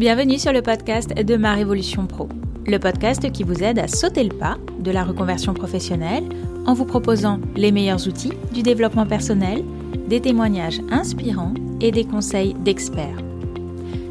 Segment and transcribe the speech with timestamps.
[0.00, 2.26] Bienvenue sur le podcast de Ma Révolution Pro,
[2.66, 6.24] le podcast qui vous aide à sauter le pas de la reconversion professionnelle
[6.64, 9.62] en vous proposant les meilleurs outils du développement personnel,
[10.08, 11.52] des témoignages inspirants
[11.82, 13.18] et des conseils d'experts.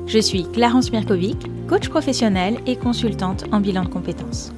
[0.06, 4.54] Je suis Clarence Mirkovic, coach professionnel et consultante en bilan de compétences.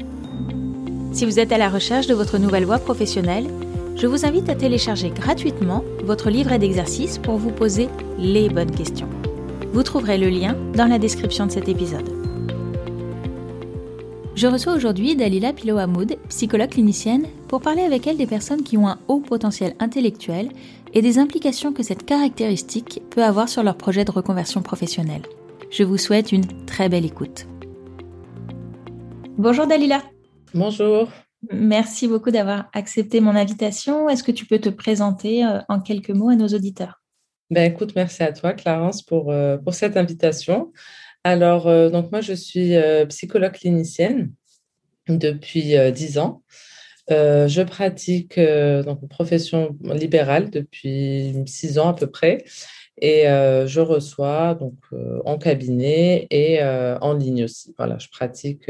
[1.14, 3.48] Si vous êtes à la recherche de votre nouvelle voie professionnelle,
[3.96, 7.88] je vous invite à télécharger gratuitement votre livret d'exercices pour vous poser
[8.20, 9.08] les bonnes questions.
[9.74, 12.10] Vous trouverez le lien dans la description de cet épisode.
[14.36, 18.90] Je reçois aujourd'hui Dalila Pilo-Hamoud, psychologue clinicienne, pour parler avec elle des personnes qui ont
[18.90, 20.50] un haut potentiel intellectuel
[20.94, 25.22] et des implications que cette caractéristique peut avoir sur leur projet de reconversion professionnelle.
[25.70, 27.48] Je vous souhaite une très belle écoute.
[29.38, 30.02] Bonjour Dalila.
[30.54, 31.08] Bonjour.
[31.50, 34.10] Merci beaucoup d'avoir accepté mon invitation.
[34.10, 37.01] Est-ce que tu peux te présenter euh, en quelques mots à nos auditeurs?
[37.52, 40.72] Ben, merci à toi Clarence pour, euh, cette invitation.
[41.24, 42.74] Alors, euh, donc moi, je suis
[43.10, 44.32] psychologue clinicienne
[45.08, 46.44] depuis dix ans.
[47.10, 52.46] je pratique donc une profession libérale depuis six ans à peu près.
[53.04, 57.74] Et euh, je reçois donc euh, en cabinet et euh, en ligne aussi.
[57.76, 58.70] Voilà, je pratique.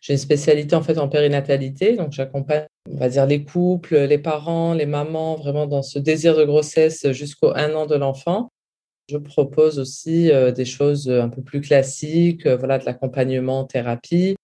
[0.00, 4.16] j'ai une spécialité en fait en périnatalité, donc j'accompagne, on va dire, les couples, les
[4.16, 8.50] parents, les mamans, vraiment dans ce désir de grossesse jusqu'au un an de l'enfant.
[9.10, 14.36] Je propose aussi des choses un peu plus classiques, voilà, de l'accompagnement en thérapie.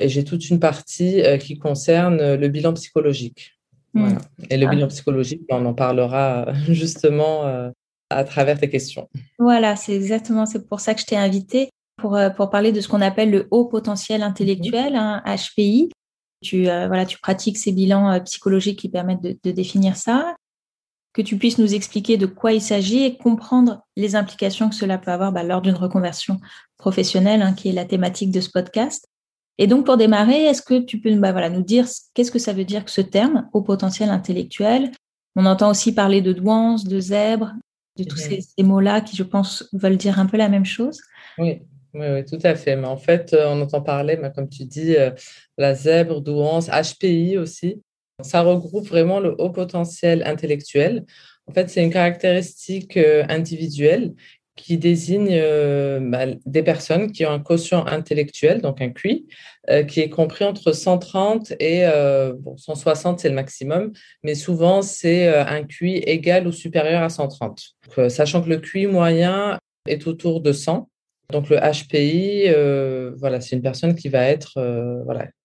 [0.00, 3.58] Et j'ai toute une partie qui concerne le bilan psychologique.
[3.92, 4.00] Mmh.
[4.00, 4.18] Voilà.
[4.48, 4.70] Et le ah.
[4.70, 7.70] bilan psychologique, on en parlera justement
[8.10, 9.08] à travers tes questions.
[9.38, 12.80] Voilà, c'est exactement, c'est pour ça que je t'ai invité pour, euh, pour parler de
[12.80, 14.94] ce qu'on appelle le haut potentiel intellectuel,
[15.26, 15.84] HPI.
[15.84, 15.88] Mhm.
[16.42, 20.36] Tu, euh, voilà, tu pratiques ces bilans euh, psychologiques qui permettent de, définir ça,
[21.12, 24.98] que tu puisses nous expliquer de quoi il s'agit et comprendre les implications que cela
[24.98, 26.38] peut avoir bah, lors d'une reconversion
[26.76, 29.08] professionnelle, hein, qui est la thématique de ce podcast.
[29.60, 32.52] Et donc, pour démarrer, est-ce que tu peux bah, voilà, nous dire qu'est-ce que ça
[32.52, 34.92] veut dire que ce terme, haut potentiel intellectuel?
[35.34, 37.52] On entend aussi parler de douance, de zèbre,
[38.04, 41.00] de tous ces, mots-là qui, je pense, veulent dire un peu la même chose.
[41.38, 41.62] Oui.
[41.94, 42.76] Oui, tout à fait.
[42.76, 45.10] Mais en fait, euh, on entend parler, comme tu dis, euh,
[45.56, 47.82] la zèbre, douance, HPI aussi.
[48.22, 51.04] Ça regroupe vraiment le haut potentiel intellectuel.
[51.46, 54.14] En fait, c'est une caractéristique euh, individuelle
[54.58, 59.26] qui désigne euh, bah, des personnes qui ont un quotient intellectuel, donc un QI,
[59.70, 61.84] euh, qui est compris entre 130 et
[62.56, 63.92] 160, euh, c'est le maximum,
[64.22, 67.62] mais souvent c'est un QI égal ou supérieur à 130.
[68.08, 70.88] sachant que le QI moyen est autour de 100.
[71.30, 72.50] Donc le HPI,
[73.18, 74.54] voilà, c'est une personne qui va être,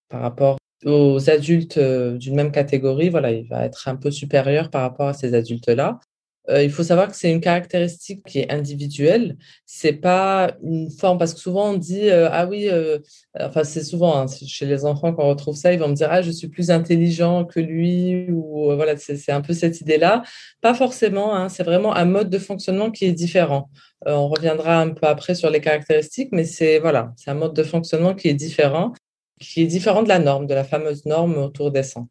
[0.09, 4.81] par rapport aux adultes d'une même catégorie, voilà, il va être un peu supérieur par
[4.81, 5.99] rapport à ces adultes-là.
[6.49, 9.37] Euh, il faut savoir que c'est une caractéristique qui est individuelle.
[9.65, 12.99] C'est pas une forme parce que souvent on dit euh, ah oui, euh,
[13.39, 16.21] enfin c'est souvent hein, chez les enfants qu'on retrouve ça, ils vont me dire ah
[16.21, 20.23] je suis plus intelligent que lui ou voilà c'est un peu cette idée-là.
[20.61, 21.35] Pas forcément.
[21.35, 23.69] Hein, c'est vraiment un mode de fonctionnement qui est différent.
[24.05, 27.63] on reviendra un peu après sur les caractéristiques, mais c'est voilà, c'est un mode de
[27.63, 28.93] fonctionnement qui est différent,
[29.39, 32.07] qui est différent de la norme, de la fameuse norme autour des 100.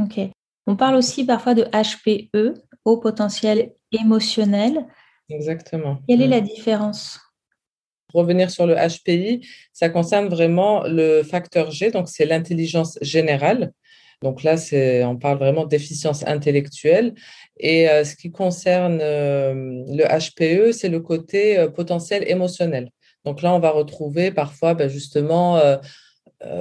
[0.00, 0.20] Ok.
[0.66, 2.54] On parle aussi parfois de HPE,
[2.84, 4.86] haut potentiel émotionnel.
[5.28, 5.98] Exactement.
[6.08, 6.44] Quelle est la mm.
[6.44, 7.20] différence
[8.14, 13.72] revenir sur le HPI, ça concerne vraiment le facteur G, donc c'est l'intelligence générale.
[14.22, 14.54] Donc là,
[15.06, 17.14] on parle vraiment déficience intellectuelle.
[17.58, 19.52] Et euh, ce qui concerne euh,
[19.88, 22.90] le HPE, c'est le côté euh, potentiel émotionnel.
[23.24, 25.60] Donc là, on va retrouver parfois, ben, justement,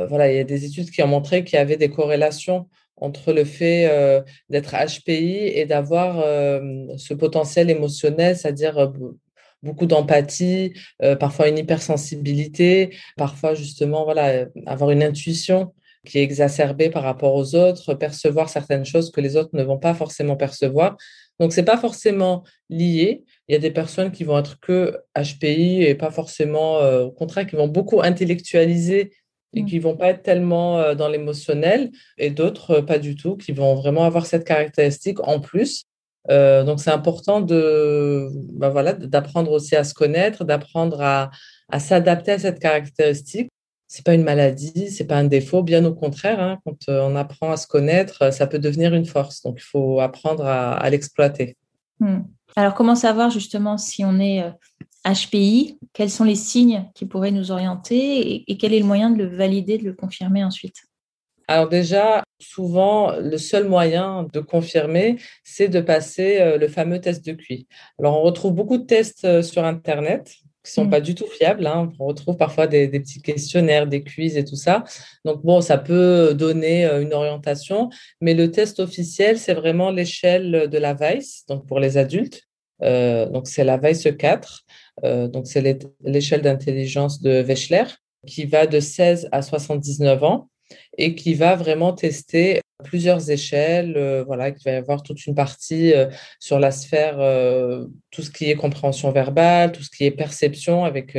[0.08, 3.34] voilà, il y a des études qui ont montré qu'il y avait des corrélations entre
[3.34, 6.62] le fait euh, d'être HPI et d'avoir euh,
[6.98, 8.88] ce potentiel émotionnel, c'est-à-dire euh,
[9.62, 10.74] beaucoup d'empathie,
[11.22, 15.74] parfois une hypersensibilité, parfois justement voilà avoir une intuition
[16.06, 19.78] qui est exacerbée par rapport aux autres, percevoir certaines choses que les autres ne vont
[19.78, 20.98] pas forcément percevoir.
[21.40, 23.24] Donc c'est pas forcément lié.
[23.48, 27.48] Il y a des personnes qui vont être que HPI et pas forcément, au contraire,
[27.48, 29.12] qui vont beaucoup intellectualiser
[29.54, 29.66] et mmh.
[29.66, 33.52] qui vont pas être tellement euh, dans l'émotionnel, et d'autres euh, pas du tout, qui
[33.52, 35.86] vont vraiment avoir cette caractéristique en plus.
[36.30, 41.32] Euh, donc c'est important de, bah voilà, d'apprendre aussi à se connaître, d'apprendre à,
[41.70, 43.50] à s'adapter à cette caractéristique.
[43.88, 46.40] C'est pas une maladie, c'est pas un défaut, bien au contraire.
[46.40, 49.42] Hein, quand on apprend à se connaître, ça peut devenir une force.
[49.44, 51.58] Donc il faut apprendre à, à l'exploiter.
[52.00, 52.22] Mmh.
[52.56, 54.44] Alors comment savoir justement si on est
[55.06, 59.24] HPI, quels sont les signes qui pourraient nous orienter et, quel est le moyen de
[59.24, 60.78] le valider, de le confirmer ensuite?
[61.50, 67.26] Alors déjà, souvent, le seul moyen de confirmer, c'est de passer euh, le fameux test
[67.26, 67.68] de QI.
[68.00, 70.36] Alors on retrouve beaucoup de tests euh, sur Internet.
[70.63, 71.68] Qui sont pas du tout fiables.
[71.68, 71.92] Hein.
[72.00, 74.83] On retrouve parfois des, petits questionnaires, des quiz et tout ça.
[75.25, 77.89] Donc bon, ça peut donner euh, une orientation,
[78.21, 82.44] mais le test officiel, c'est vraiment l'échelle de la Weiss, donc pour les adultes.
[82.81, 84.63] Euh, donc c'est la Weiss 4,
[85.04, 87.86] euh, donc c'est l'échelle d'intelligence de Wechsler
[88.25, 90.50] qui va de 16 à 79 ans
[90.98, 93.96] et qui va vraiment tester plusieurs échelles.
[93.98, 96.08] Euh, voilà, il va y avoir toute une partie euh,
[96.40, 100.86] sur la sphère, euh, tout ce qui est compréhension verbale, tout ce qui est perception
[100.86, 101.18] avec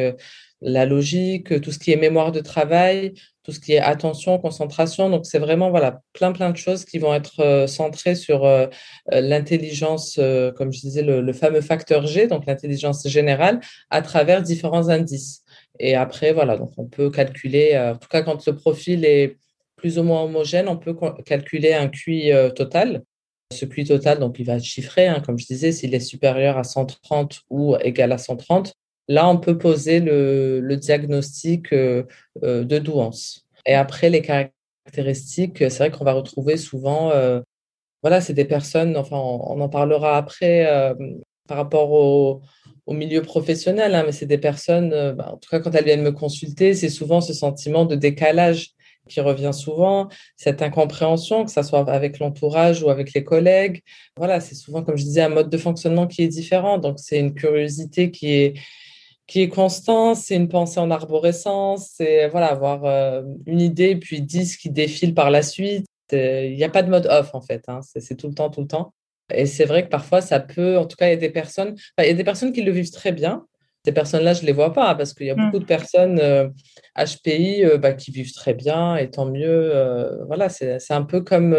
[0.60, 3.12] la logique, tout ce qui est mémoire de travail,
[3.42, 5.10] tout ce qui est attention, concentration.
[5.10, 8.48] Donc, c'est vraiment voilà, plein, plein de choses qui vont être centrées sur
[9.10, 10.18] l'intelligence,
[10.56, 13.60] comme je disais, le, le, fameux facteur G, donc l'intelligence générale,
[13.90, 15.42] à travers différents indices.
[15.80, 19.36] Et après, voilà, donc on peut calculer, en tout cas, quand le profil est
[19.84, 20.96] plus ou moins homogène, on peut
[21.26, 23.02] calculer un QI euh, total.
[23.52, 26.56] Ce QI total, donc il va être chiffré, hein, comme je disais, s'il est supérieur
[26.56, 28.72] à 130 ou égal à 130.
[29.08, 32.04] Là, on peut poser le, diagnostic euh,
[32.44, 33.46] euh, de douance.
[33.66, 37.12] Et après, les caractéristiques, c'est vrai qu'on va retrouver souvent,
[38.00, 40.66] voilà, c'est des personnes, enfin, on, en parlera après
[41.46, 42.40] par rapport au,
[42.88, 46.12] milieu professionnel, hein, mais c'est des personnes, bah, en tout cas, quand elles viennent me
[46.12, 48.74] consulter, c'est souvent ce sentiment de décalage
[49.08, 53.82] qui revient souvent, cette incompréhension, que ce soit avec l'entourage ou avec les collègues.
[54.16, 56.78] Voilà, c'est souvent, comme je disais, un mode de fonctionnement qui est différent.
[56.78, 58.54] Donc, c'est une curiosité qui est,
[59.26, 64.20] qui est constante, c'est une pensée en arborescence, c'est voilà, avoir euh, une idée, puis
[64.22, 65.86] dix qui défilent par la suite.
[66.12, 67.64] Il n'y a pas de mode off, en fait.
[67.68, 67.80] Hein.
[67.82, 68.92] C'est tout le temps, tout le temps.
[69.32, 71.74] Et c'est vrai que parfois, ça peut, en tout cas, il y a des personnes,
[71.98, 73.46] il y a des personnes qui le vivent très bien,
[73.84, 76.16] ces personnes-là, je ne les vois pas parce qu'il y a beaucoup de personnes
[76.96, 79.70] HPI euh, euh, bah, qui vivent très bien et tant mieux.
[79.74, 81.56] Euh, voilà, c'est un peu comme,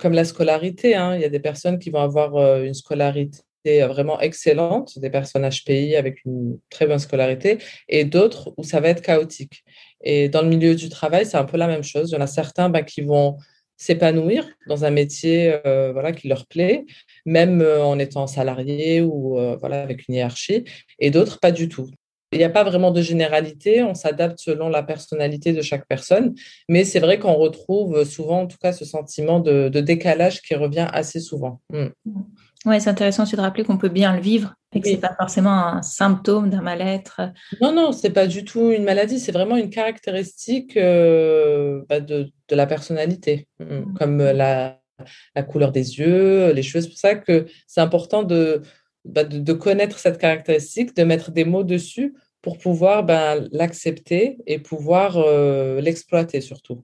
[0.00, 0.94] comme la scolarité.
[0.94, 1.16] Hein.
[1.16, 5.96] Il y a des personnes qui vont avoir une scolarité vraiment excellente, des personnes HPI
[5.96, 7.58] avec une très bonne scolarité,
[7.88, 9.64] et d'autres où ça va être chaotique.
[10.02, 12.10] Et dans le milieu du travail, c'est un peu la même chose.
[12.10, 13.36] Il y en a certains bah, qui vont
[13.82, 15.54] s'épanouir dans un métier
[15.92, 16.84] voilà, qui leur plaît,
[17.26, 20.64] même euh, en étant salarié ou euh, voilà, avec une hiérarchie,
[20.98, 21.88] et d'autres pas du tout.
[22.32, 26.34] Il n'y a pas vraiment de généralité, on s'adapte selon la personnalité de chaque personne,
[26.66, 30.88] mais c'est vrai qu'on retrouve souvent, en tout cas, ce sentiment de, décalage qui revient
[30.92, 31.60] assez souvent.
[31.70, 31.88] Mm.
[32.64, 35.00] Oui, c'est intéressant aussi de rappeler qu'on peut bien le vivre et que ce n'est
[35.00, 37.20] pas forcément un symptôme d'un mal-être.
[37.60, 42.00] Non, non, ce n'est pas du tout une maladie, c'est vraiment une caractéristique euh, bah,
[42.00, 43.94] de, de, la personnalité, mm.
[43.98, 44.80] comme la,
[45.34, 46.82] la couleur des yeux, les cheveux.
[46.82, 51.44] C'est pour ça que c'est important bah, de, de, connaître cette caractéristique, de mettre des
[51.44, 56.82] mots dessus pour pouvoir ben, l'accepter et pouvoir euh, l'exploiter surtout.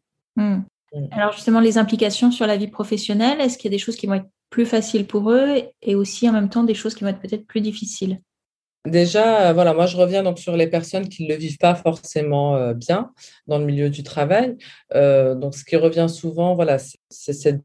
[1.11, 4.07] Alors justement, les implications sur la vie professionnelle, est-ce qu'il y a des choses qui
[4.07, 7.11] vont être plus faciles pour eux et aussi en même temps des choses qui vont
[7.11, 8.21] être peut-être plus difficiles
[8.87, 11.75] Déjà, euh, voilà, moi je reviens donc sur les personnes qui ne le vivent pas
[11.75, 13.13] forcément euh, bien
[13.47, 14.57] dans le milieu du travail.
[14.95, 17.61] donc, ce qui revient souvent, voilà, c'est cette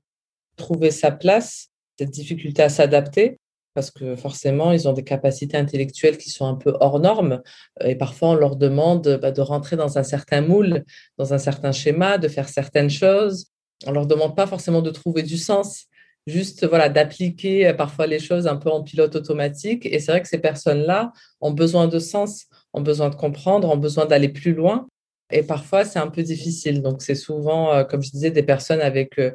[0.55, 3.39] trouver sa place, cette difficulté à s'adapter,
[3.73, 7.41] parce que forcément, ils ont des capacités intellectuelles qui sont un peu hors normes.
[7.83, 10.83] Et parfois, on leur demande bah, de rentrer dans un certain moule,
[11.17, 13.47] dans un certain schéma, de faire certaines choses.
[13.87, 15.85] On leur demande pas forcément de trouver du sens,
[16.27, 19.85] juste voilà d'appliquer euh, parfois les choses un peu en pilote automatique.
[19.85, 21.11] Et c'est vrai que ces personnes-là
[21.41, 24.87] ont besoin de sens, ont besoin de comprendre, ont besoin d'aller plus loin.
[25.31, 26.81] Et parfois, c'est un peu difficile.
[26.81, 29.31] Donc, c'est souvent, euh, comme je disais, des personnes avec euh,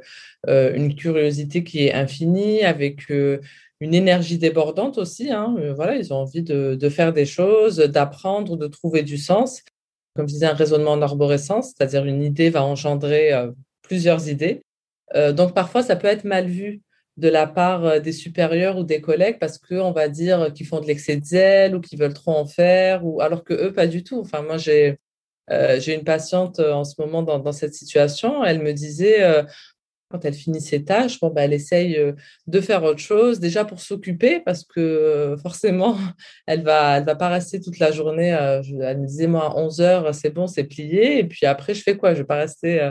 [0.46, 5.30] une curiosité qui est infinie, avec une énergie débordante aussi.
[5.30, 5.56] Hein.
[5.74, 9.62] Voilà, ils ont envie de, faire des choses, d'apprendre, de trouver du sens.
[10.14, 13.32] Comme je disais, un raisonnement en arborescence, c'est-à-dire une idée va engendrer
[13.82, 14.62] plusieurs idées.
[15.14, 16.82] Donc, parfois, ça peut être mal vu
[17.16, 20.86] de la part des supérieurs ou des collègues parce qu'on va dire qu'ils font de
[20.86, 24.04] l'excès de zèle ou qu'ils veulent trop en faire, ou alors que eux, pas du
[24.04, 24.20] tout.
[24.20, 24.98] Enfin, moi, j'ai
[25.50, 28.44] euh, une patiente euh, en ce moment dans, cette situation.
[28.44, 29.42] Elle me disait, euh,
[30.10, 31.98] quand elle finit ses tâches, bon, bah, elle essaye
[32.46, 35.96] de faire autre chose, déjà pour s'occuper, parce que forcément,
[36.46, 38.28] elle va, elle va pas rester toute la journée.
[38.28, 41.18] elle me disait, moi, à 11 heures, c'est bon, c'est plié.
[41.18, 42.14] Et puis après, je fais quoi?
[42.14, 42.90] Je vais pas rester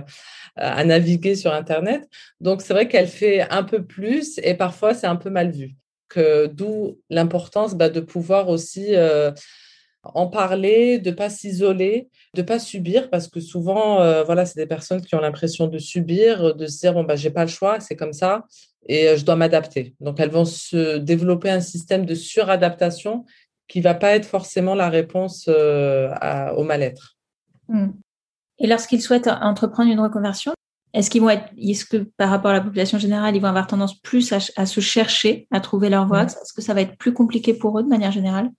[0.55, 2.07] à naviguer sur Internet.
[2.41, 5.75] Donc, c'est vrai qu'elle fait un peu plus et parfois, c'est un peu mal vu.
[6.53, 8.95] D'où l'importance bah, de pouvoir aussi
[10.13, 14.67] en parler, de pas s'isoler, de pas subir, parce que souvent, euh, voilà, c'est des
[14.67, 17.79] personnes qui ont l'impression de subir, de se dire bon bah j'ai pas le choix,
[17.79, 18.45] c'est comme ça,
[18.87, 19.95] et euh, je dois m'adapter.
[19.99, 23.25] Donc elles vont se développer un système de suradaptation
[23.67, 26.13] qui va pas être forcément la réponse euh,
[26.55, 27.17] au mal-être.
[27.67, 27.89] Hmm.
[28.59, 30.53] Et lorsqu'ils souhaitent entreprendre une reconversion,
[30.93, 33.67] est-ce qu'ils vont être, est-ce que par rapport à la population générale, ils vont avoir
[33.67, 36.23] tendance plus à, se chercher, à trouver leur voie?
[36.23, 36.27] Hmm.
[36.27, 38.49] Est-ce que ça va être plus compliqué pour eux de manière générale?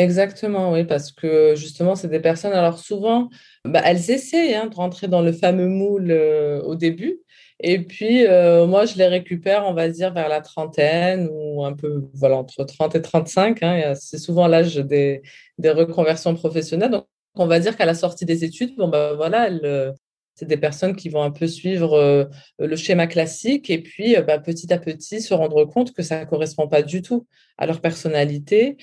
[0.00, 3.28] Exactement, oui, parce que justement, c'est des personnes, alors souvent,
[3.66, 7.20] bah, elles essaient hein, de rentrer dans le fameux moule euh, au début.
[7.62, 11.74] Et puis, euh, moi, je les récupère, on va dire, vers la trentaine ou un
[11.74, 13.62] peu, voilà, entre 30 et 35.
[13.62, 15.20] Hein, c'est souvent l'âge des,
[15.58, 16.90] des, reconversions professionnelles.
[16.92, 19.94] Donc, on va dire qu'à la sortie des études, bon, bah, voilà, elles,
[20.34, 22.24] c'est des personnes qui vont un peu suivre euh,
[22.58, 26.24] le schéma classique et puis bah, petit à petit se rendre compte que ça ne
[26.24, 27.26] correspond pas du tout
[27.58, 28.78] à leur personnalité,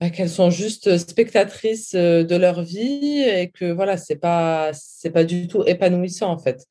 [0.00, 5.10] bah, qu'elles sont juste spectatrices euh, de leur vie et que voilà, c'est pas c'est
[5.10, 6.66] pas du tout épanouissant en fait.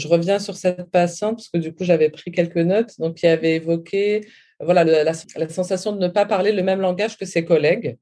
[0.00, 3.28] Je reviens sur cette patiente parce que du coup j'avais pris quelques notes donc qui
[3.28, 4.26] avait évoqué
[4.60, 7.96] voilà la, la, sensation de ne pas parler le même langage que ses collègues.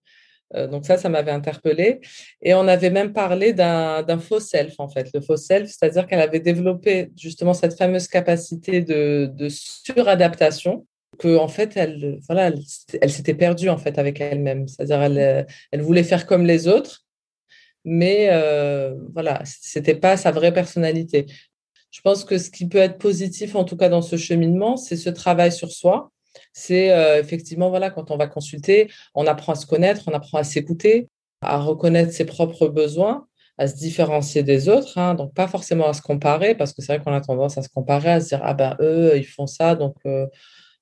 [0.55, 2.01] Euh, donc ça, ça m'avait interpellée.
[2.43, 5.09] Et on avait même parlé d'un faux self, en fait.
[5.15, 10.87] Le faux self, c'est-à-dire qu'elle avait développé justement cette fameuse capacité de, de suradaptation
[11.19, 12.51] que en fait elle voilà
[13.01, 14.69] elle, s'était perdue en fait avec elle-même.
[14.69, 17.05] C'est-à-dire elle, elle voulait faire comme les autres
[17.85, 21.27] mais euh, voilà c'était pas sa vraie personnalité.
[21.91, 24.97] Je pense que ce qui peut être positif en tout cas dans ce cheminement c'est
[24.97, 26.11] ce travail sur soi.
[26.55, 30.39] C'est euh, effectivement voilà quand on va consulter on apprend à se connaître on apprend
[30.39, 31.09] à s'écouter
[31.43, 33.27] à reconnaître ses propres besoins
[33.59, 36.95] à se différencier des autres, hein, donc pas forcément à se comparer, parce que c'est
[36.97, 39.47] vrai qu'on a tendance à se comparer, à se dire ah ben eux ils font
[39.47, 40.27] ça, donc euh,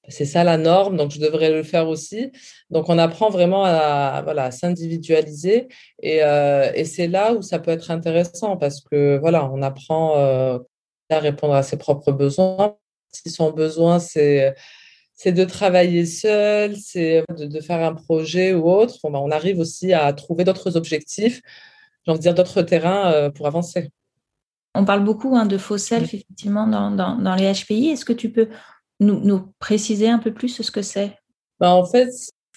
[0.09, 2.33] c'est ça la norme, donc je devrais le faire aussi.
[2.71, 5.69] Donc on apprend vraiment à, voilà, s'individualiser
[6.04, 10.59] euh, et, c'est là où ça peut être intéressant parce que voilà, on apprend euh,
[11.11, 12.76] à répondre à ses propres besoins.
[13.12, 14.54] Si son besoin c'est
[15.14, 18.97] c'est de travailler seul, c'est de, faire un projet ou autre.
[19.04, 21.42] Ben, on arrive aussi à trouver d'autres objectifs,
[22.07, 23.90] j'ai envie de dire d'autres terrains euh, pour avancer.
[24.75, 27.88] On parle beaucoup hein, de faux self, effectivement, dans, dans les HPI.
[27.88, 28.49] Est-ce que tu peux
[29.00, 31.12] nous, préciser un peu plus ce que c'est?
[31.59, 32.11] Bah, En fait,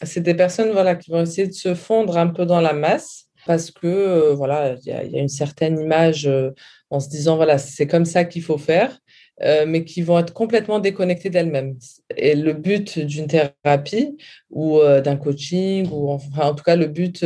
[0.04, 3.28] c'est des personnes voilà, qui vont essayer de se fondre un peu dans la masse
[3.46, 6.52] parce que euh, voilà, il y, a une certaine image euh,
[6.90, 8.98] en se disant voilà, c'est comme ça qu'il faut faire,
[9.42, 11.78] euh, mais qui vont être complètement déconnectées d'elles-mêmes.
[12.16, 14.18] Et le but d'une thérapie
[14.50, 17.26] ou d'un coaching, ou enfin, en tout cas le but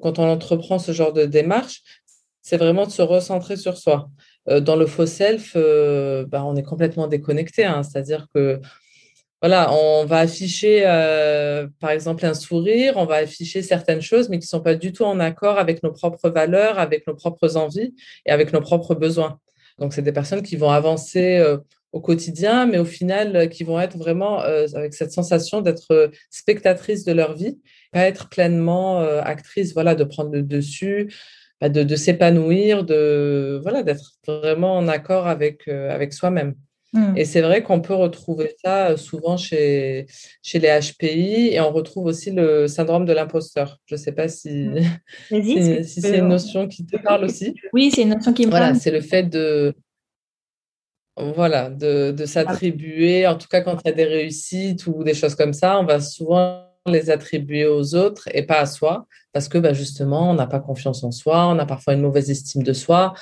[0.00, 1.82] quand on entreprend ce genre de démarche,
[2.40, 4.08] c'est vraiment de se recentrer sur soi.
[4.48, 7.64] Euh, dans le faux self, euh, bah, on est complètement déconnecté.
[7.64, 7.82] Hein.
[7.82, 8.60] C'est-à-dire que
[9.40, 14.38] voilà, on va afficher, euh, par exemple, un sourire, on va afficher certaines choses, mais
[14.38, 17.56] qui ne sont pas du tout en accord avec nos propres valeurs, avec nos propres
[17.56, 17.94] envies
[18.24, 19.40] et avec nos propres besoins.
[19.78, 21.44] Donc, c'est des personnes qui vont avancer
[21.90, 27.12] au quotidien, mais au final, qui vont être vraiment avec cette sensation d'être spectatrices de
[27.12, 27.58] leur vie,
[27.90, 31.12] pas être pleinement actrices, voilà, de prendre le dessus,
[31.62, 36.56] bah, de, s'épanouir, de voilà, d'être vraiment en accord avec, euh, avec soi-même.
[36.92, 37.16] Mmh.
[37.16, 40.06] Et c'est vrai qu'on peut retrouver ça euh, souvent chez,
[40.42, 43.78] chez les HPI et on retrouve aussi le syndrome de l'imposteur.
[43.86, 44.80] Je ne sais pas si, mmh.
[45.84, 47.54] si, c'est une notion qui te parle aussi.
[47.72, 48.80] Oui, c'est une notion qui me voilà, parle.
[48.80, 49.72] C'est le fait de,
[51.16, 55.14] voilà, de, de s'attribuer, en tout cas quand il y a des réussites ou des
[55.14, 59.48] choses comme ça, on va souvent les attribuer aux autres et pas à soi, parce
[59.48, 62.62] que bah, justement, on n'a pas confiance en soi, on a parfois une mauvaise estime
[62.62, 63.14] de soi.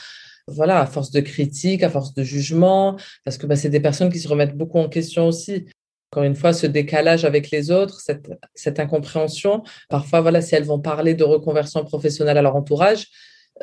[0.46, 4.10] Voilà, à force de critique, à force de jugement, parce que bah, c'est des personnes
[4.10, 5.66] qui se remettent beaucoup en question aussi.
[6.10, 9.62] Encore une fois, ce décalage avec les autres, cette, cette incompréhension.
[9.88, 13.06] Parfois, voilà, si elles vont parler de reconversion professionnelle à leur entourage,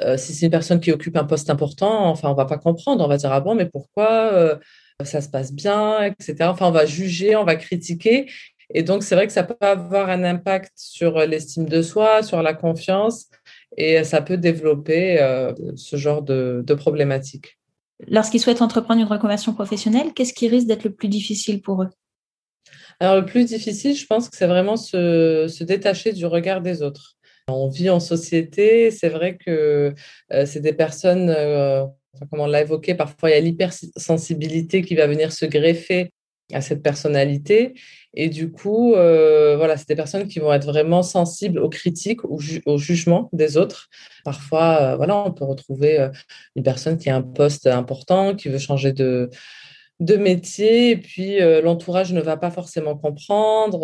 [0.01, 3.03] euh, si c'est une personne qui occupe un poste important, enfin, on va pas comprendre.
[3.03, 4.55] On va dire ah bon, mais pourquoi euh,
[5.03, 6.35] ça se passe bien, etc.
[6.41, 8.29] Enfin, on va juger, on va critiquer,
[8.73, 12.41] et donc, c'est vrai que ça peut avoir un impact sur l'estime de soi, sur
[12.41, 13.27] la confiance,
[13.77, 17.59] et ça peut développer euh, ce genre de, problématiques.
[18.07, 21.89] Lorsqu'ils souhaitent entreprendre une reconversion professionnelle, qu'est-ce qui risque d'être le plus difficile pour eux?
[22.99, 27.15] Alors, le plus difficile, je pense que c'est vraiment se, détacher du regard des autres.
[27.47, 29.93] On vit en société, c'est vrai que
[30.33, 31.85] euh, c'est des personnes, euh,
[32.29, 36.11] comme on l'a évoqué, parfois il y a l'hypersensibilité qui va venir se greffer
[36.53, 37.73] à cette personnalité.
[38.13, 42.23] Et du coup, euh, voilà, c'est des personnes qui vont être vraiment sensibles aux critiques,
[42.25, 43.89] au, au jugement des autres.
[44.23, 46.09] Parfois, euh, voilà, on peut retrouver euh,
[46.55, 49.29] une personne qui a un poste important, qui veut changer de,
[49.99, 53.79] de métier, et puis l'entourage ne va pas forcément comprendre,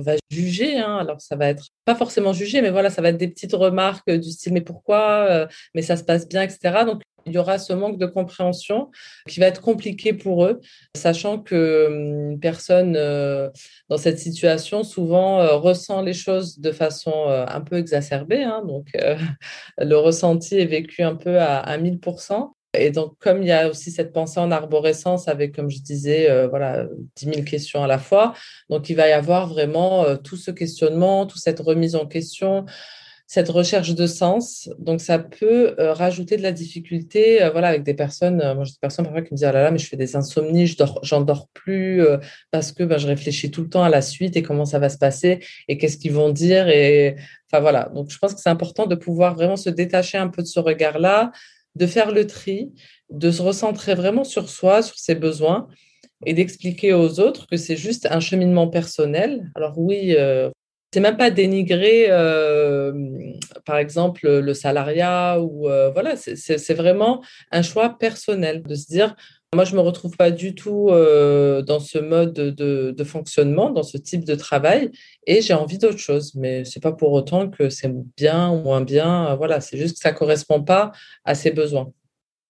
[0.00, 0.78] va juger.
[0.78, 0.98] Hein.
[0.98, 4.10] alors, ça va être pas forcément juger, mais voilà, ça va être des petites remarques
[4.10, 6.84] du style mais pourquoi, mais ça se passe bien, etc.
[6.84, 8.90] Donc, il y aura ce manque de compréhension
[9.28, 10.60] qui va être compliqué pour eux,
[10.96, 13.50] sachant que hum, personne euh,
[13.88, 18.42] dans cette situation souvent euh, ressent les choses de façon euh, un peu exacerbée.
[18.42, 18.88] Hein, donc,
[19.78, 22.52] le ressenti est vécu un peu à, à 1000%.
[22.76, 26.28] Et donc, comme il y a aussi cette pensée en arborescence avec, comme je disais,
[26.48, 28.34] voilà, 10 000 questions à la fois,
[28.68, 32.64] donc il va y avoir vraiment tout ce questionnement, toute cette remise en question,
[33.34, 34.70] cette recherche de sens.
[34.78, 38.78] Donc, ça peut euh, rajouter de la difficulté, voilà, avec des personnes, moi, j'ai des
[38.80, 41.20] personnes parfois qui me disent, ah là là, mais je fais des insomnies, je j'en
[41.20, 42.00] dors plus
[42.52, 44.88] parce que ben, je réfléchis tout le temps à la suite et comment ça va
[44.88, 46.68] se passer et qu'est-ce qu'ils vont dire.
[46.68, 47.16] Et
[47.50, 47.90] enfin, voilà.
[47.92, 50.60] Donc, je pense que c'est important de pouvoir vraiment se détacher un peu de ce
[50.60, 51.32] regard-là,
[51.74, 52.72] de faire le tri,
[53.10, 55.66] de se recentrer vraiment sur soi, sur ses besoins
[56.24, 59.50] et d'expliquer aux autres que c'est juste un cheminement personnel.
[59.56, 60.50] Alors oui, euh,
[60.94, 62.92] c'est même pas dénigrer, euh,
[63.64, 67.20] par exemple, le salariat ou euh, voilà, c'est vraiment
[67.50, 69.16] un choix personnel de se dire.
[69.56, 73.96] Moi, je me retrouve pas du tout euh, dans ce mode de, fonctionnement, dans ce
[73.96, 74.92] type de travail,
[75.26, 76.32] et j'ai envie d'autre chose.
[76.36, 79.34] Mais c'est pas pour autant que c'est bien ou moins bien.
[79.34, 80.92] Voilà, c'est juste que ça correspond pas
[81.24, 81.90] à ses besoins.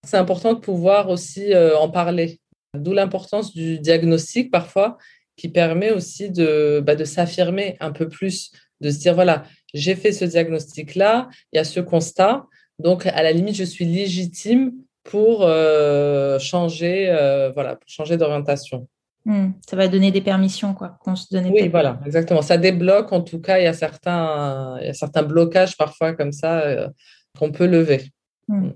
[0.06, 2.40] C'est important de pouvoir aussi en parler.
[2.74, 4.98] D'où l'importance du diagnostic parfois,
[5.36, 9.94] qui permet aussi de, bah, de s'affirmer un peu plus, de se dire, voilà, j'ai
[9.94, 12.46] fait ce diagnostic-là, il y a ce constat,
[12.78, 14.72] donc à la limite, je suis légitime
[15.02, 18.88] pour euh, changer, euh, voilà, pour changer d'orientation.
[19.26, 19.52] Hmm.
[19.66, 21.46] ça va donner des permissions, quoi, qu'on se donne.
[21.46, 22.42] Oui, voilà, exactement.
[22.42, 26.12] Ça débloque, en tout cas, il y a certains, il y a certains blocages parfois
[26.12, 26.90] comme ça
[27.38, 28.10] qu'on peut lever.
[28.48, 28.72] Hmm.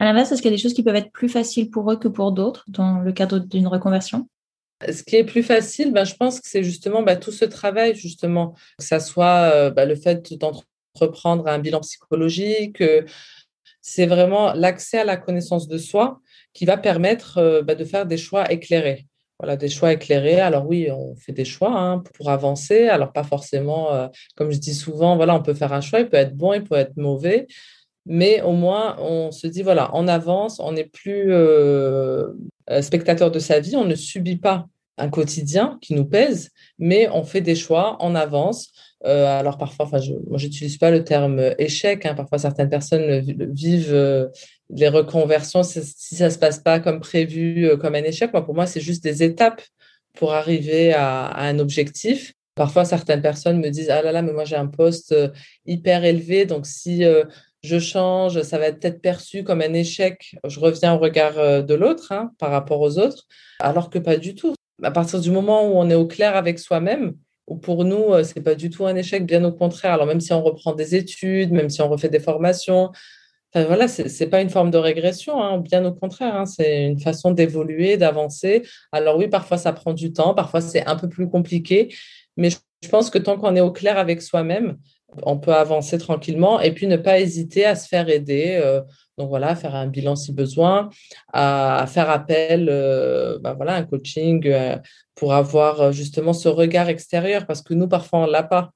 [0.00, 1.96] À l'inverse, est-ce qu'il y a des choses qui peuvent être plus faciles pour eux
[1.96, 4.28] que pour d'autres dans le cadre d'une reconversion?
[4.92, 7.94] Ce qui est plus facile, ben, je pense que c'est justement ben, tout ce travail,
[7.94, 13.02] justement, que ça soit euh, ben, le fait d'entreprendre un bilan psychologique, euh,
[13.80, 16.20] c'est vraiment l'accès à la connaissance de soi
[16.52, 19.06] qui va permettre euh, ben, de faire des choix éclairés.
[19.40, 20.40] Voilà, des choix éclairés.
[20.40, 22.88] Alors oui, on fait des choix hein, pour avancer.
[22.88, 26.16] Alors pas forcément, comme je dis souvent, voilà, on peut faire un choix, il peut
[26.16, 27.46] être bon, il peut être mauvais
[28.06, 31.32] mais au moins on se dit voilà, on avance, on n'est plus
[32.82, 37.24] spectateur de sa vie, on ne subit pas un quotidien qui nous pèse, mais on
[37.24, 38.72] fait des choix, on avance.
[39.04, 42.06] Euh, alors parfois, enfin, je, moi j'utilise pas le terme échec.
[42.06, 43.20] Hein, parfois certaines personnes
[43.52, 44.30] vivent
[44.70, 48.32] les reconversions si ça se passe pas comme prévu, comme un échec.
[48.32, 49.62] Moi, pour moi, c'est juste des étapes
[50.14, 52.32] pour arriver à, un objectif.
[52.54, 55.14] Parfois, certaines personnes me disent Ah là là, mais moi j'ai un poste
[55.66, 57.04] hyper élevé, donc si
[57.64, 60.36] je change, ça va être peut-être perçu comme un échec.
[60.46, 63.26] Je reviens au regard euh, de l'autre hein, par rapport aux autres,
[63.58, 64.54] alors que pas du tout.
[64.84, 67.14] À partir du moment où on est au clair avec soi-même,
[67.46, 69.92] ou pour nous, euh, c'est pas du tout un échec, bien au contraire.
[69.92, 72.90] Alors même si on reprend des études, même si on refait des formations,
[73.54, 76.34] voilà, c'est pas une forme de régression, hein, bien au contraire.
[76.34, 78.62] Hein, c'est une façon d'évoluer, d'avancer.
[78.90, 81.94] Alors oui, parfois ça prend du temps, parfois c'est un peu plus compliqué,
[82.36, 84.76] mais je pense que tant qu'on est au clair avec soi-même,
[85.22, 88.58] on peut avancer tranquillement et puis ne pas hésiter à se faire aider.
[88.62, 88.80] Euh,
[89.16, 90.90] donc voilà, faire un bilan si besoin,
[91.32, 94.76] à, faire appel euh, bah voilà, un coaching euh,
[95.14, 98.70] pour avoir justement ce regard extérieur parce que nous, parfois, on l'a pas.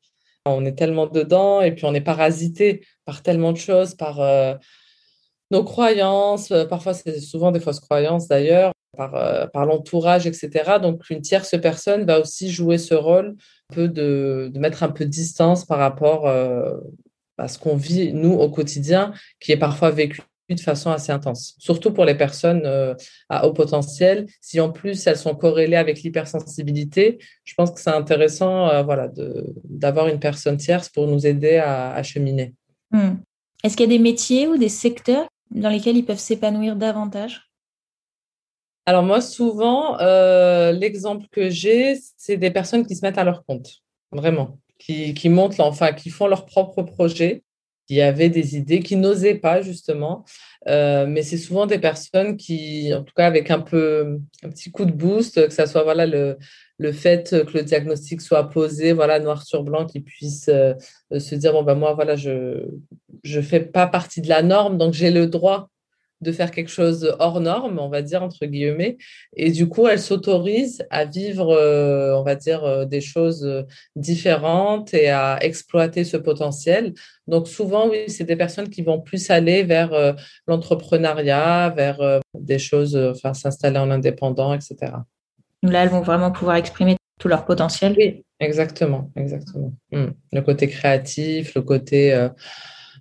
[0.45, 4.19] On est tellement dedans et puis on est parasité par tellement de choses, par
[5.51, 10.79] nos croyances, parfois c'est souvent des fausses croyances d'ailleurs, par, par l'entourage, etc.
[10.81, 13.37] Donc une tierce personne va aussi jouer ce rôle
[13.73, 16.75] peu de, mettre un peu de distance par rapport euh,
[17.37, 21.55] à ce qu'on vit, nous, au quotidien, qui est parfois vécu de façon assez intense,
[21.59, 22.95] surtout pour les personnes euh,
[23.29, 24.27] à haut potentiel.
[24.41, 29.11] Si en plus elles sont corrélées avec l'hypersensibilité, je pense que c'est intéressant euh, voilà,
[29.65, 32.55] d'avoir une personne tierce pour nous aider à, cheminer.
[32.91, 33.17] Hmm.
[33.63, 37.48] Est-ce qu'il y a des métiers ou des secteurs dans lesquels ils peuvent s'épanouir davantage?
[38.89, 43.45] Alors moi, souvent, euh, l'exemple que j'ai, c'est des personnes qui se mettent à leur
[43.45, 47.43] compte, vraiment, qui, qui enfin, qui font leur propre projet,
[47.87, 50.25] qui avaient des idées, qui n'osaient pas justement.
[50.69, 54.71] Euh, mais c'est souvent des personnes qui, en tout cas, avec un peu un petit
[54.71, 56.39] coup de boost, que ça soit voilà le,
[56.79, 60.73] le fait que le diagnostic soit posé, voilà noir sur blanc, qu'ils puissent euh,
[61.11, 62.65] se dire bon ben moi voilà je
[63.23, 65.69] je fais pas partie de la norme, donc j'ai le droit
[66.21, 68.97] de faire quelque chose hors norme, on va dire, entre guillemets.
[69.37, 73.63] Et du coup, elle s'autorise à vivre, euh, on va dire, euh, des choses euh,
[73.95, 76.95] différentes et à exploiter ce potentiel.
[77.27, 82.97] Donc souvent, oui, c'est des personnes qui vont plus aller vers l'entrepreneuriat, vers des choses,
[82.97, 84.77] enfin, s'installer en indépendant, etc.
[85.63, 87.95] Là, elles vont vraiment pouvoir exprimer tout leur potentiel.
[87.99, 89.75] Oui, exactement, exactement.
[89.93, 90.13] Hmm.
[90.33, 92.29] Le côté créatif, le côté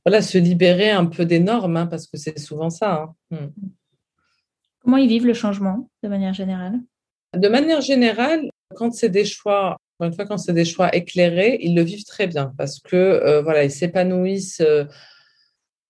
[0.08, 3.14] voilà, se libérer un peu des normes, hein, parce que c'est souvent ça.
[3.32, 3.36] Hein.
[3.36, 3.50] Hmm.
[4.82, 6.80] Comment ils vivent le changement de manière générale?
[7.36, 11.76] De manière générale, quand c'est des choix, une fois quand c'est des choix éclairés, ils
[11.76, 14.62] le vivent très bien parce que euh, voilà, ils s'épanouissent.
[14.62, 14.86] Euh,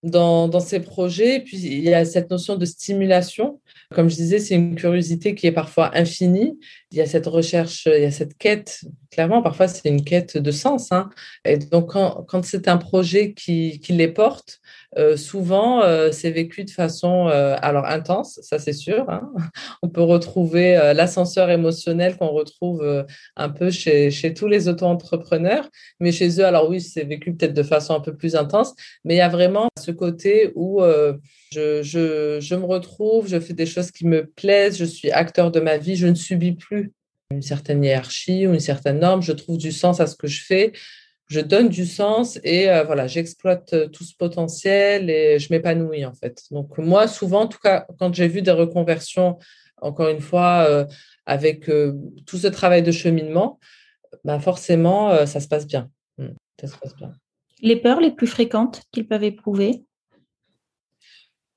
[0.04, 1.38] dans, dans ces projets.
[1.38, 3.62] Et puis, il y a cette notion de stimulation.
[3.94, 6.58] Comme je disais, c'est une curiosité qui est parfois infinie.
[6.92, 8.82] Il y a cette recherche, il y a cette quête.
[9.12, 10.92] Clairement, parfois, c'est une quête de sens.
[10.92, 11.10] Hein.
[11.44, 14.60] Et donc, quand, c'est un projet qui, les porte,
[14.98, 19.10] euh, souvent, euh, c'est vécu de façon euh, alors intense, ça c'est sûr.
[19.10, 19.30] Hein.
[19.84, 25.70] On peut retrouver l'ascenseur émotionnel qu'on retrouve un peu chez, tous les auto-entrepreneurs,
[26.00, 28.74] mais chez eux, alors oui, c'est vécu peut-être de façon un peu plus intense,
[29.04, 30.82] mais il y a vraiment ce côté où
[31.52, 35.78] je me retrouve, je fais des choses qui me plaisent, je suis acteur de ma
[35.78, 36.87] vie, je ne subis plus
[37.32, 40.44] une certaine hiérarchie ou une certaine norme, je trouve du sens à ce que je
[40.44, 40.74] fais
[41.28, 46.06] je donne du sens et euh, voilà, j'exploite euh, tout ce potentiel et je m'épanouis
[46.06, 46.44] en fait.
[46.52, 49.38] Donc moi, souvent, en tout cas, quand j'ai vu des reconversions,
[49.82, 50.86] encore une fois, euh,
[51.26, 51.66] avec
[52.26, 53.60] tout ce travail de cheminement,
[54.24, 55.90] ben forcément, ça se passe bien.
[56.18, 56.30] Mmh,
[56.62, 57.12] ça se passe bien.
[57.62, 59.84] Les peurs les plus fréquentes qu'ils peuvent éprouver?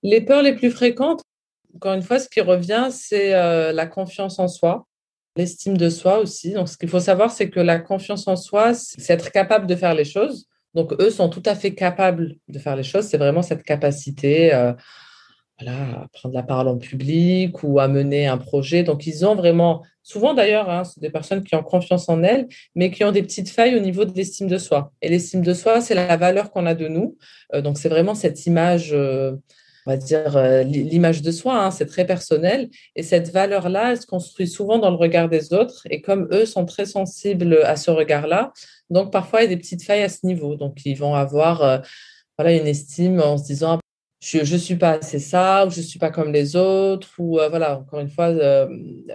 [0.03, 1.23] Les peurs les plus fréquentes,
[1.77, 4.89] encore une fois, ce qui revient, c'est la confiance en soi
[5.37, 6.53] l'estime de soi aussi.
[6.53, 9.77] Donc, ce qu'il faut savoir, c'est que la confiance en soi, c'est être capable de
[9.77, 10.47] faire les choses.
[10.75, 13.07] Donc, eux sont tout à fait capables de faire les choses.
[13.07, 14.73] C'est vraiment cette capacité euh,
[15.67, 18.83] à prendre la parole en public ou à mener un projet.
[18.83, 22.91] Donc, ils ont vraiment, souvent d'ailleurs, hein, des personnes qui ont confiance en elles, mais
[22.91, 24.93] qui ont des petites failles au niveau de l'estime de soi.
[25.03, 27.17] Et l'estime de soi, c'est la valeur qu'on a de nous.
[27.55, 28.91] Euh, donc, c'est vraiment cette image.
[28.93, 29.33] Euh,
[29.97, 32.69] dire, euh, l'image de soi, hein, c'est très personnel.
[32.97, 35.83] Et cette valeur-là, elle se construit souvent dans le regard des autres.
[35.91, 38.53] Et comme eux sont très sensibles à ce regard-là,
[38.91, 40.57] donc parfois il y a des petites failles à ce niveau.
[40.57, 41.79] Donc ils vont avoir euh,
[42.39, 43.79] voilà, une estime en se disant
[44.21, 47.41] je ne suis pas assez ça, ou je ne suis pas comme les autres, ou
[47.41, 48.69] euh, voilà, encore une fois, euh,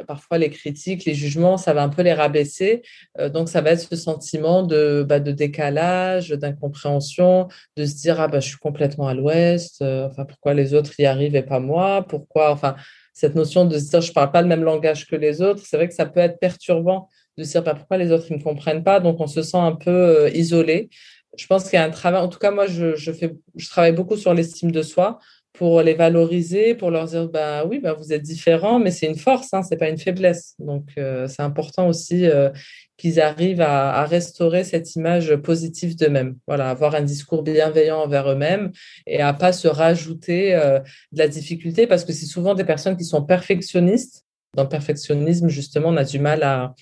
[0.08, 2.82] parfois les critiques, les jugements, ça va un peu les rabaisser.
[3.20, 8.20] Euh, donc, ça va être ce sentiment de, bah, de décalage, d'incompréhension, de se dire,
[8.20, 11.60] ah bah, je suis complètement à l'ouest, enfin, pourquoi les autres y arrivent et pas
[11.60, 12.76] moi, pourquoi, enfin,
[13.14, 15.62] cette notion de se dire, je ne parle pas le même langage que les autres,
[15.66, 18.42] c'est vrai que ça peut être perturbant de se dire, bah, pourquoi les autres ne
[18.42, 20.90] comprennent pas, donc on se sent un peu isolé
[21.38, 23.94] je pense qu'il y a un travail, en tout cas, moi, je, fais, je travaille
[23.94, 25.20] beaucoup sur l'estime de soi
[25.54, 29.18] pour les valoriser, pour leur dire, bah oui, bah, vous êtes différents, mais c'est une
[29.18, 30.56] force, hein, ce n'est pas une faiblesse.
[30.60, 32.50] Donc, euh, c'est important aussi euh,
[32.98, 36.36] qu'ils arrivent à, restaurer cette image positive d'eux-mêmes.
[36.48, 38.72] Voilà, avoir un discours bienveillant envers eux-mêmes
[39.08, 40.80] et à pas se rajouter euh,
[41.12, 44.24] de la difficulté, parce que c'est souvent des personnes qui sont perfectionnistes.
[44.56, 46.74] Dans le perfectionnisme, justement, on a du mal à,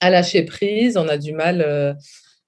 [0.00, 1.96] à lâcher prise, on a du mal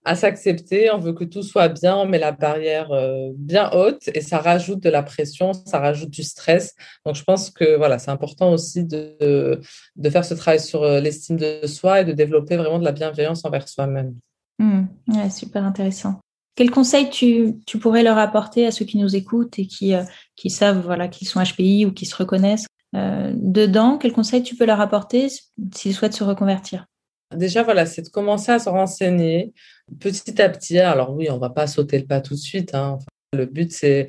[0.08, 4.08] à s'accepter, on veut que tout soit bien, on met la barrière euh, bien haute
[4.14, 6.74] et ça rajoute de la pression, ça rajoute du stress.
[7.04, 9.60] Donc je pense que voilà, c'est important aussi de,
[9.96, 12.92] de faire ce travail sur euh, l'estime de soi et de développer vraiment de la
[12.92, 14.14] bienveillance envers soi-même.
[14.58, 14.86] Mmh.
[15.30, 16.20] super intéressant.
[16.56, 20.04] Quel conseil tu, tu, pourrais leur apporter à ceux qui nous écoutent et qui, euh,
[20.36, 23.98] qui savent voilà, qu'ils sont HPI ou qui se reconnaissent dedans?
[23.98, 25.28] Quel conseil tu peux leur apporter
[25.74, 26.86] s'ils souhaitent se reconvertir?
[27.34, 29.52] Déjà, voilà, c'est de commencer à se renseigner
[30.00, 30.78] petit à petit.
[30.78, 32.74] Alors oui, on ne va pas sauter le pas tout de suite.
[32.74, 32.98] Hein.
[33.34, 34.06] le but, c'est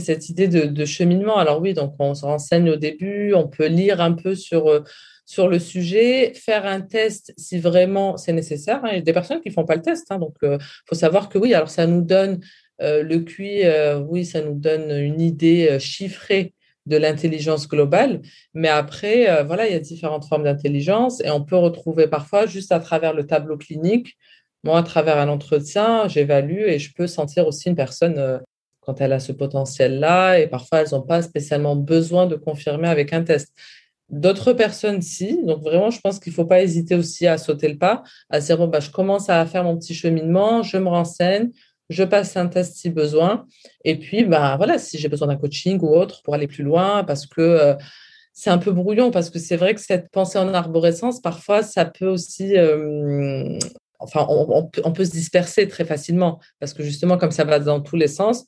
[0.00, 1.36] cette idée de, cheminement.
[1.36, 4.84] Alors oui, donc on se renseigne au début, on peut lire un peu sur, euh,
[5.38, 8.80] le sujet, faire un test si vraiment c'est nécessaire.
[8.84, 8.90] Hein.
[8.92, 10.06] Il y a des personnes qui font pas le test.
[10.10, 10.18] Hein.
[10.18, 12.40] donc, il euh, faut savoir que oui, alors ça nous donne
[12.82, 13.64] euh, le QI,
[14.08, 16.54] oui, ça nous donne une idée chiffrée
[16.86, 18.22] de l'intelligence globale.
[18.54, 22.46] Mais après, euh, voilà, il y a différentes formes d'intelligence et on peut retrouver parfois
[22.46, 24.16] juste à travers le tableau clinique.
[24.64, 28.38] Moi, à travers un entretien, j'évalue et je peux sentir aussi une personne euh,
[28.80, 33.12] quand elle a ce potentiel-là et parfois elles n'ont pas spécialement besoin de confirmer avec
[33.12, 33.52] un test.
[34.08, 35.44] D'autres personnes, si.
[35.44, 38.38] Donc, vraiment, je pense qu'il ne faut pas hésiter aussi à sauter le pas, à
[38.38, 41.50] dire, bon, bah, je commence à faire mon petit cheminement, je me renseigne,
[41.88, 43.46] je passe un test si besoin.
[43.84, 47.04] Et puis, bah, voilà, si j'ai besoin d'un coaching ou autre pour aller plus loin,
[47.04, 47.74] parce que euh,
[48.32, 51.84] c'est un peu brouillon, parce que c'est vrai que cette pensée en arborescence, parfois, ça
[51.84, 52.56] peut aussi.
[52.56, 53.58] Euh,
[53.98, 57.96] enfin, on, peut se disperser très facilement, parce que justement, comme ça va dans tous
[57.96, 58.44] les sens,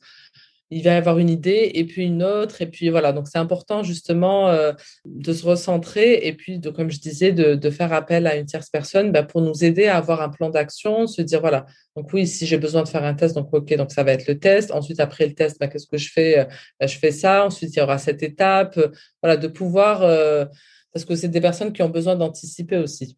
[0.70, 2.62] il va y avoir une idée et puis une autre.
[2.62, 4.72] Et puis voilà, donc c'est important justement euh,
[5.04, 9.12] de se recentrer et puis, comme je disais, de, faire appel à une tierce personne
[9.12, 12.46] bah, pour nous aider à avoir un plan d'action, se dire voilà, donc oui, si
[12.46, 14.70] j'ai besoin de faire un test, donc ok, donc ça va être le test.
[14.70, 16.46] Ensuite, après le test, bah, qu'est-ce que je fais
[16.80, 17.44] bah, Je fais ça.
[17.44, 18.78] Ensuite, il y aura cette étape.
[19.22, 20.44] Voilà, de pouvoir, euh,
[20.92, 23.16] parce que c'est des personnes qui ont besoin d'anticiper aussi.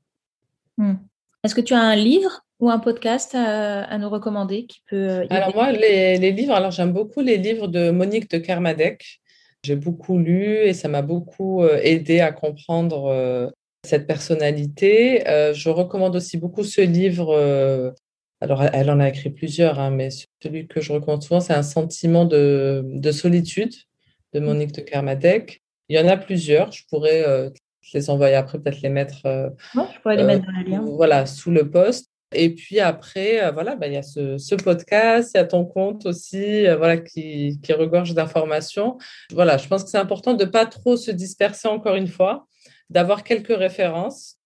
[0.78, 0.94] Hmm.
[1.42, 4.96] Est-ce que tu as un livre ou un podcast à, nous recommander qui peut.
[4.96, 9.20] Euh, alors, moi, les, livres, alors j'aime beaucoup les livres de Monique de Kermadec.
[9.64, 13.48] J'ai beaucoup lu et ça m'a beaucoup euh, aidé à comprendre euh,
[13.84, 15.22] cette personnalité.
[15.26, 17.94] je recommande aussi beaucoup ce livre
[18.42, 20.08] alors elle en a écrit plusieurs, hein, mais
[20.42, 23.72] celui que je recommande souvent, c'est un sentiment de, solitude
[24.32, 24.44] de mmh.
[24.44, 25.62] Monique de Kermadec.
[25.88, 27.50] Il y en a plusieurs, je pourrais
[27.92, 30.84] les envoyer après, peut-être les mettre, euh, je pourrais les mettre dans le lien.
[30.84, 32.06] Voilà, sous le post.
[32.32, 36.06] Et puis après, voilà, bah, il y a ce, podcast, il y a ton compte
[36.06, 38.98] aussi, voilà, qui, qui regorge d'informations.
[39.32, 42.46] Voilà, je pense que c'est important de ne pas trop se disperser encore une fois,
[42.88, 44.40] d'avoir quelques références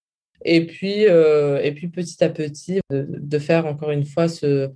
[0.44, 4.70] et puis, euh, et puis petit à petit, de, faire encore une fois ce,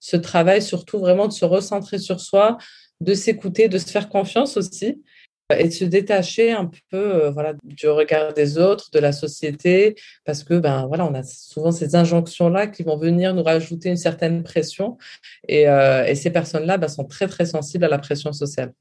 [0.00, 2.58] ce, travail, surtout vraiment de se recentrer sur soi,
[3.00, 5.02] de s'écouter, de se faire confiance aussi
[5.50, 9.94] et de se détacher un peu euh, voilà, du regard des autres, de la société,
[10.24, 13.96] parce que ben, voilà, on a souvent ces injonctions-là qui vont venir nous rajouter une
[13.96, 14.96] certaine pression.
[15.46, 18.72] Et, euh, et ces personnes-là ben, sont très, très sensibles à la pression sociale.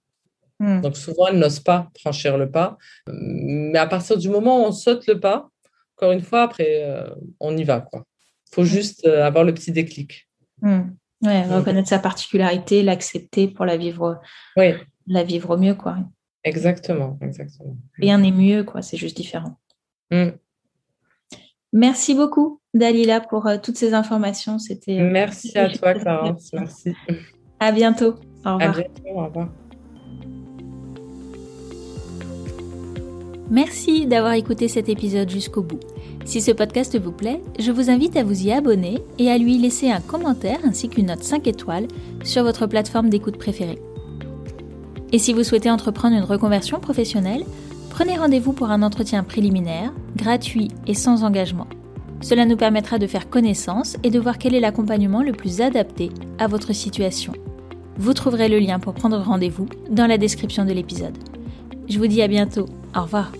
[0.60, 0.82] Mmh.
[0.82, 2.78] Donc souvent, elles n'osent pas franchir le pas.
[3.08, 5.50] Mais à partir du moment où on saute le pas,
[5.98, 7.82] encore une fois, après, euh, on y va.
[7.82, 8.06] quoi.
[8.52, 10.30] Il faut juste euh, avoir le petit déclic.
[10.62, 14.22] Ouais, reconnaître sa particularité, l'accepter pour la vivre,
[14.58, 14.74] oui.
[15.08, 15.76] la vivre mieux.
[15.76, 15.98] quoi.
[16.44, 17.78] Exactement, exactement.
[17.98, 18.82] Rien n'est mieux, quoi.
[18.82, 19.58] c'est juste différent.
[20.12, 20.32] Hmm.
[21.72, 24.60] Merci beaucoup, Dalila, pour euh, toutes ces informations.
[24.60, 25.00] C'était.
[25.00, 26.52] Merci à toi, Clarence.
[26.54, 26.94] Merci.
[27.60, 28.16] À bientôt.
[28.46, 28.62] Au revoir.
[28.62, 29.04] À bientôt.
[29.08, 29.50] Au revoir.
[33.50, 35.80] Merci d'avoir écouté cet épisode jusqu'au bout.
[36.26, 39.58] Si ce podcast vous plaît, je vous invite à vous y abonner et à lui
[39.58, 41.88] laisser un commentaire ainsi qu'une note 5 étoiles
[42.24, 43.80] sur votre plateforme d'écoute préférée.
[45.14, 47.46] Et si vous souhaitez entreprendre une reconversion professionnelle,
[47.92, 51.68] prenez rendez-vous pour un entretien préliminaire, gratuit et sans engagement.
[52.22, 56.10] Cela nous permettra de faire connaissance et de voir quel est l'accompagnement le plus adapté
[56.40, 57.34] à votre situation.
[57.98, 61.18] Vous trouverez le lien pour prendre rendez-vous dans la description de l'épisode.
[61.88, 62.66] Je vous dis à bientôt.
[62.96, 63.32] Au revoir.